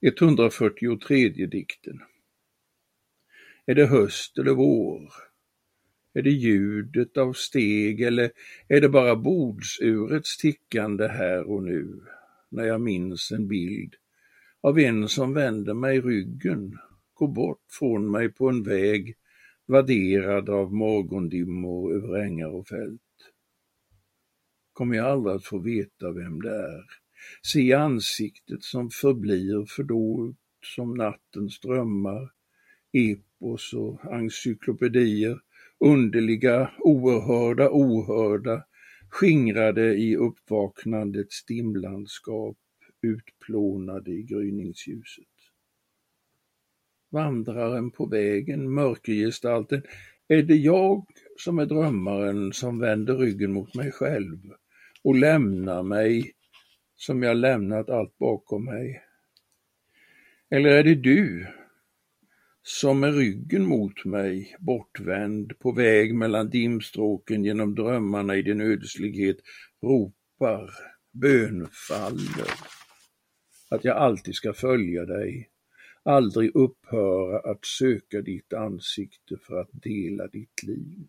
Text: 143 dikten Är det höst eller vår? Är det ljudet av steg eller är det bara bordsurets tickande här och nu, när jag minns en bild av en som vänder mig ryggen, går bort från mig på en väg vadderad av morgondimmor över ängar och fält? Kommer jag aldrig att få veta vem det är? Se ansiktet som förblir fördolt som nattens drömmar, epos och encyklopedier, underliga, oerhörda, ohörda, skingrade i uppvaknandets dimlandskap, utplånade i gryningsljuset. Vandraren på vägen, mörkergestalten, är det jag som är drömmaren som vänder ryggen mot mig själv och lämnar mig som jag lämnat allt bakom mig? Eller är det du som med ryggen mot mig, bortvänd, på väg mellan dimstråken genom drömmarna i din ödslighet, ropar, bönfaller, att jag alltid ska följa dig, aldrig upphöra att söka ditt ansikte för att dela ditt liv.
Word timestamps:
143 0.00 1.28
dikten 1.28 2.00
Är 3.66 3.74
det 3.74 3.86
höst 3.86 4.38
eller 4.38 4.54
vår? 4.54 5.12
Är 6.14 6.22
det 6.22 6.30
ljudet 6.30 7.16
av 7.16 7.32
steg 7.32 8.00
eller 8.00 8.30
är 8.68 8.80
det 8.80 8.88
bara 8.88 9.16
bordsurets 9.16 10.36
tickande 10.36 11.08
här 11.08 11.50
och 11.50 11.62
nu, 11.62 12.00
när 12.48 12.64
jag 12.64 12.80
minns 12.80 13.30
en 13.30 13.48
bild 13.48 13.94
av 14.60 14.78
en 14.78 15.08
som 15.08 15.34
vänder 15.34 15.74
mig 15.74 16.00
ryggen, 16.00 16.78
går 17.14 17.28
bort 17.28 17.64
från 17.70 18.10
mig 18.10 18.32
på 18.32 18.48
en 18.48 18.62
väg 18.62 19.16
vadderad 19.66 20.48
av 20.48 20.72
morgondimmor 20.72 21.94
över 21.94 22.18
ängar 22.18 22.48
och 22.48 22.68
fält? 22.68 23.00
Kommer 24.72 24.96
jag 24.96 25.06
aldrig 25.06 25.36
att 25.36 25.44
få 25.44 25.58
veta 25.58 26.12
vem 26.12 26.42
det 26.42 26.56
är? 26.56 27.07
Se 27.42 27.72
ansiktet 27.72 28.62
som 28.62 28.90
förblir 28.90 29.66
fördolt 29.68 30.36
som 30.76 30.94
nattens 30.94 31.60
drömmar, 31.60 32.30
epos 32.92 33.72
och 33.72 34.04
encyklopedier, 34.04 35.38
underliga, 35.80 36.70
oerhörda, 36.78 37.68
ohörda, 37.70 38.64
skingrade 39.08 39.94
i 39.94 40.16
uppvaknandets 40.16 41.44
dimlandskap, 41.44 42.56
utplånade 43.02 44.10
i 44.10 44.22
gryningsljuset. 44.22 45.24
Vandraren 47.10 47.90
på 47.90 48.06
vägen, 48.06 48.74
mörkergestalten, 48.74 49.82
är 50.28 50.42
det 50.42 50.56
jag 50.56 51.06
som 51.36 51.58
är 51.58 51.66
drömmaren 51.66 52.52
som 52.52 52.78
vänder 52.78 53.16
ryggen 53.16 53.52
mot 53.52 53.74
mig 53.74 53.92
själv 53.92 54.38
och 55.02 55.16
lämnar 55.16 55.82
mig 55.82 56.32
som 56.98 57.22
jag 57.22 57.36
lämnat 57.36 57.90
allt 57.90 58.18
bakom 58.18 58.64
mig? 58.64 59.02
Eller 60.50 60.70
är 60.70 60.84
det 60.84 60.94
du 60.94 61.46
som 62.62 63.00
med 63.00 63.14
ryggen 63.14 63.66
mot 63.66 64.04
mig, 64.04 64.56
bortvänd, 64.58 65.58
på 65.58 65.72
väg 65.72 66.14
mellan 66.14 66.50
dimstråken 66.50 67.44
genom 67.44 67.74
drömmarna 67.74 68.36
i 68.36 68.42
din 68.42 68.60
ödslighet, 68.60 69.36
ropar, 69.82 70.70
bönfaller, 71.12 72.50
att 73.70 73.84
jag 73.84 73.96
alltid 73.96 74.34
ska 74.34 74.52
följa 74.52 75.04
dig, 75.04 75.50
aldrig 76.02 76.56
upphöra 76.56 77.50
att 77.50 77.64
söka 77.64 78.20
ditt 78.20 78.52
ansikte 78.52 79.36
för 79.46 79.60
att 79.60 79.70
dela 79.72 80.26
ditt 80.26 80.62
liv. 80.62 81.08